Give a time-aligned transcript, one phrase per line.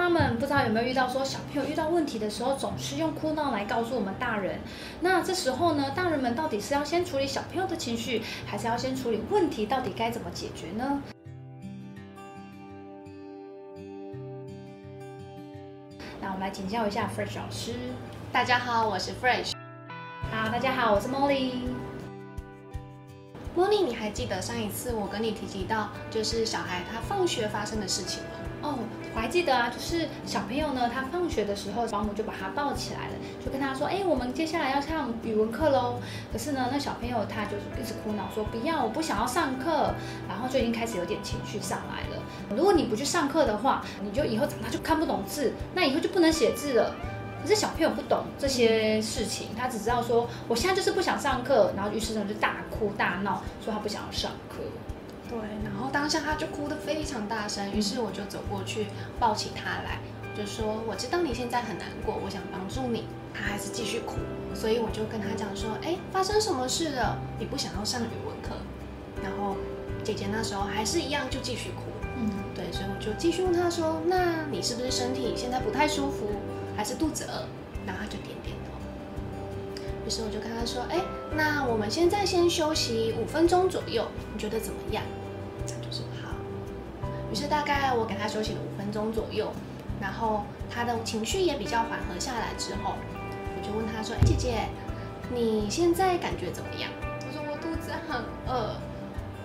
[0.00, 4.58] 妈们不知道有没有遇到说小朋友遇到问题的时候，总是用哭闹来告诉我们大人。
[4.98, 9.66] 那这时候呢，大人们到底是要先处理小朋友的情绪，还是要先处理问题？
[9.66, 11.02] 到底该怎么解决呢？
[16.22, 17.74] 那我们来请教一下 Fresh 老师。
[18.32, 19.52] 大家好，我是 Fresh。
[20.32, 21.56] 好，大家好，我是 Molly。
[23.54, 28.30] Molly，你还记得上一次我跟你提及到，就是小孩他放学发生的事情吗？
[28.62, 28.78] 哦，
[29.14, 35.98] 我还记得啊，就是小朋友呢，他放学的时候，保姆就把他抱起来了，就跟他说：“哎，我们接下来要上语文课喽。”
[36.30, 39.94] 可是呢，那小朋友他就是一直哭闹说：“不要，我不想要上课。”
[40.28, 42.22] 然后就已经开始有点情绪上来了。
[42.54, 46.94] 如果你不去上课的话，你就以后长大就看不懂字，那以后就不能写字了。
[47.42, 54.56] 可是小朋友不懂这些事情，他只知道说：“我现在就是不想上课。”然后于是呢就大哭大闹，说他不想要上课。
[55.30, 58.88] 对，然后当下他就哭得非常大声，于是我就走过去
[59.20, 60.00] 抱起他来，
[60.36, 64.16] 就说：“我知道你现在很难过，我想帮助你。”他还是继续哭，
[64.56, 67.16] 所以我就跟他讲说：“哎，发生什么事了？
[67.38, 68.56] 你不想要上语文课？”
[69.22, 69.56] 然后
[70.02, 71.82] 姐姐那时候还是一样就继续哭。
[72.18, 76.26] 嗯，对，所以我就继续问他说：“那你是不是身体现在不太舒服，
[76.76, 77.46] 还是肚子饿？”
[77.86, 79.84] 然后他就点点头。
[80.04, 81.00] 于是我就跟他说：“哎，
[81.36, 85.04] 那我们现在先休息五分钟左右，你觉得怎么样？”
[87.30, 89.52] 于是大概我给他休息了五分钟左右，
[90.00, 92.94] 然后他的情绪也比较缓和下来之后，
[93.56, 94.68] 我就问他说：“哎，姐姐，
[95.32, 96.90] 你现在感觉怎么样？”
[97.22, 98.20] 他说：“我肚子很
[98.52, 98.74] 饿。”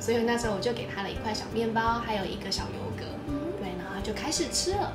[0.02, 3.06] 所以那时候我就给他了一块小面包，还有一个小油格，
[3.60, 4.92] 对，然后就开始吃了。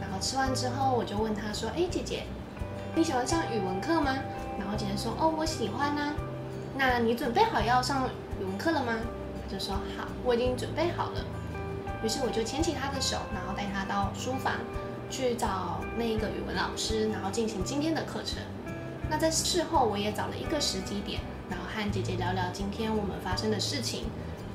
[0.00, 2.22] 然后吃完之后，我就问他说：“哎，姐姐，
[2.94, 4.16] 你喜欢上语文课吗？”
[4.58, 6.14] 然后姐姐说：“哦，我喜欢啊。”
[6.78, 8.08] 那你准备好要上
[8.40, 8.94] 语文课了吗？
[9.50, 11.24] 就说：“好，我已经准备好了。”
[12.04, 14.54] 于是我就牵起他的手，然后带他到书房
[15.10, 18.38] 去找那一个语文老师，然后进行今天的课程。
[19.08, 24.04] 那在事后我也找了一个时机点，然后和姐姐聊聊今天我们发生的事情，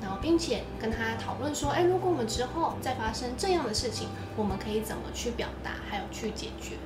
[0.00, 6.76] 然后并且跟他讨论说，哎，如果我们之后再发生这样的事情，我们可以怎么去表达，还有去解决。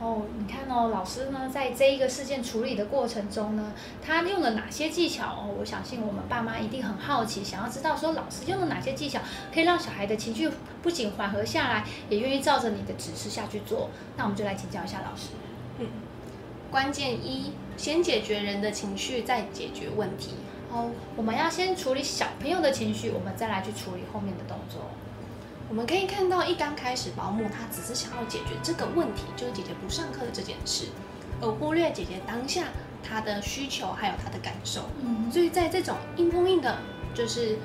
[0.00, 3.72] 哦，你看哦，老师呢，在这一个事件处理的过程中呢，
[4.04, 5.54] 他用了哪些技巧哦？
[5.58, 9.20] 我相信我们爸妈一定很好奇，想要知道说老师用了哪些技巧，
[9.52, 10.50] 可以让小孩的情绪
[10.82, 13.88] 不仅缓和下来，也愿意照着你的指示下去做。
[14.16, 15.28] 那我们就来请教一下老师。
[15.78, 15.86] 嗯，
[16.70, 20.34] 关键一，先解决人的情绪，再解决问题。
[20.70, 24.90] 哦，我们要先处理小朋友的情绪，我们再来去处理后面的动作。
[25.68, 30.86] 我们可以看到，一刚开始，保姆她只是想要解决这个问题，就是姐姐不上课的这件事，
[31.40, 32.64] 而忽略姐姐当下
[33.02, 34.82] 她的需求还有她的感受。
[35.02, 36.78] 嗯，所以在这种硬碰硬的，
[37.14, 37.58] 就是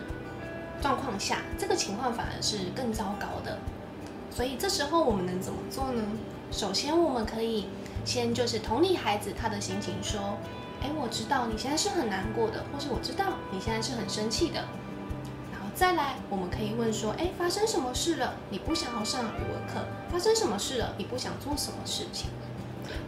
[0.82, 3.60] 状况下，这个情况反而是更糟糕的。
[4.31, 6.02] 所以这时候我们能怎么做呢？
[6.52, 7.68] 首先，我们可以
[8.06, 10.38] 先就是同理孩子他的心情，说
[10.81, 14.64] ：“哎，我知道你现在是很难过的，或是我知道你现在是很生气的。”
[15.79, 18.34] 再来，我们可以问说：哎，发生什么事了？
[18.50, 19.79] 你不想要上语文课？
[20.12, 20.94] 发生什么事了？
[20.97, 22.29] 你不想做什么事情？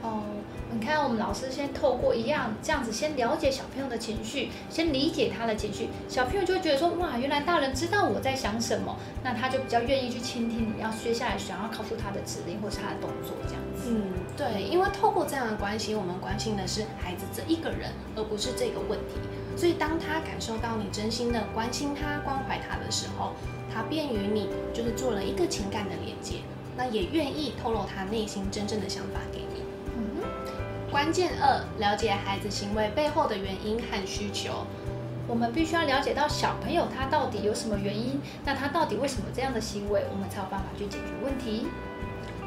[0.01, 0.23] 哦，
[0.71, 13.89] 你看，我们老师先透过一样这样子，先了解小朋友的情绪，先理解他的情绪，小朋友就会觉得说：哇，原来大人知道我在想什么，那他就比较愿意去倾听你要接下来想要告诉他的指令或是他的动作这样子。
[13.89, 19.19] 嗯，对，因为透过这样的关系，我们关心的是孩子这一个人，而不是这个问题。
[19.61, 23.33] 所以，当他感受到你真心的关心他、关怀他的时候，
[23.71, 26.37] 他便与你就是做了一个情感的连接，
[26.75, 29.61] 那也愿意透露他内心真正的想法给你。
[29.95, 30.23] 嗯，
[30.89, 34.65] 关键二，了解孩子行为背后的原因和需求。
[35.27, 41.67] 我们必须要了解到小朋友他到底有什么原因，那他到底为什么这样的行为，我们才有办法去解决问题。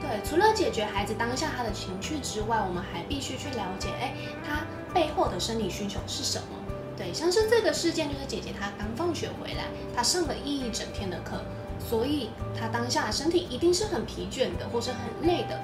[0.01, 4.15] 对，除了解决孩子当下他的情绪之外，我们还必须去了解，哎，
[4.45, 6.49] 他背后的生理需求是什么。
[6.97, 9.65] 对，像是这个事件，就是姐姐她刚放学回来，
[9.97, 11.41] 她上了一整天的课，
[11.79, 15.61] 所以她当下身体一定是很疲倦的，或是很累的，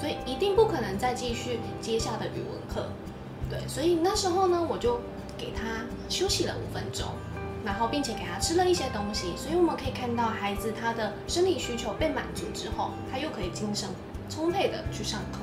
[0.00, 2.88] 所以一定不可能再继续接下的语文课。
[3.48, 5.00] 对，所以那时候呢，我就
[5.38, 7.06] 给她休息了五分钟，
[7.64, 13.88] 然后并且给她吃了一些东西，所以我们可以看到孩子他的生理需求被满足之后，他又可以精神
[14.28, 15.38] 充沛的去上课。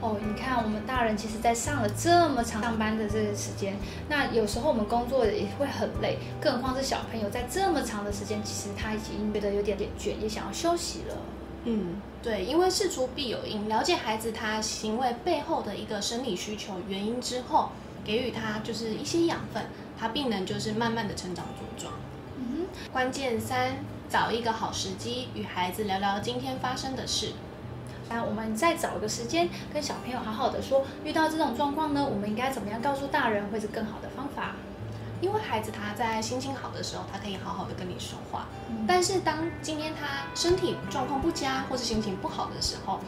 [0.00, 3.76] 哦，你看，我们大人其实，在上了这么长上班的这个时间，
[4.08, 11.16] 那有时候我们工作也会很累，更何况是小朋友，在这么长的时间，其实他已经觉得有点点倦，也想要休息了。
[11.64, 17.70] 嗯，对，因为事出必有因，了解孩子他行为背后的一个生理需求原因之后，
[18.04, 19.64] 给予他就是一些养分，
[19.98, 21.92] 他必能就是慢慢的成长茁壮。
[22.38, 27.32] 嗯哼，关键三，找一个好时机与孩子聊聊今天发生的事。
[28.10, 34.52] 那我们再找个时间跟小朋友好好的说，遇到这种状况呢，我们应该怎么样告诉大人会是更好的方法？
[35.20, 38.46] 因为孩子他在心情好的时候，他可以好好的跟你说话。
[38.70, 43.00] 嗯、但是当今天他身体状况不佳或是心情不好的时候，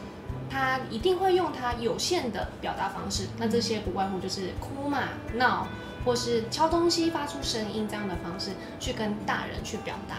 [0.49, 3.27] 他一定会用他有限的表达方式。
[3.37, 5.03] 那这些不外乎就是哭嘛、
[5.35, 5.67] 闹，
[6.03, 10.17] 或是敲东西发出声音这样的方式去跟大人去表达。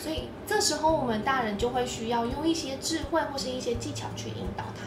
[0.00, 4.86] 所以这时候我们大人就会需要用一些智慧或是一些技巧去引导他。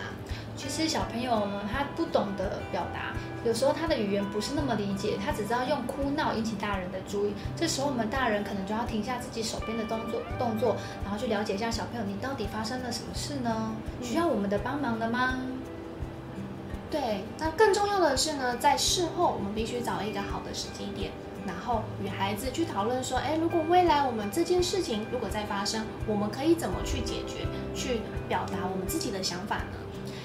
[0.56, 3.14] 其实小朋友呢，他不懂得表达，
[3.44, 7.34] 有时候他的语言不是那么理解，他只知道用哭闹引起大人的注意。
[7.56, 13.76] 这时候我们大人可能就要停下自己手边的动作动作，然后去了解一下小朋友，你到底发生了什么事呢？
[14.04, 15.40] 需要我们的帮忙的吗？
[16.92, 21.12] 对，那更重要的是呢，在事后我们必须找一个好的时机点。
[21.46, 29.78] 然后与孩子去讨论说，哎，如果未来我们这件事情如果再发生，我们可以怎么去解决，去表达我们自己的想法呢？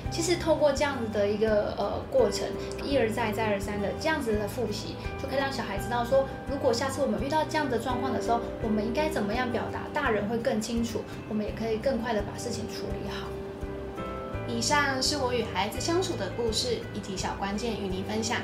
[0.09, 2.47] 其实透过这样子的一个呃过程，
[2.85, 13.27] 一而再再而三的这样子的复习，就可以让小孩知道说，如果下次我们遇到这样的状况的时候，我们应该怎么样表达，大人会更清楚，我们也可以更快的把事情处理好。
[14.47, 18.39] 以上是我与孩子相处的故事以及小关键与您分享。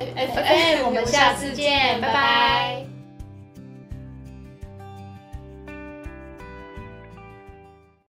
[0.00, 2.85] 哎哎，我们下次见，拜拜。